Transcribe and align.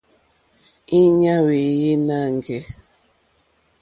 Íɲá 1.01 1.33
hwéyè 1.43 1.91
nâŋɡɛ̂. 2.07 2.59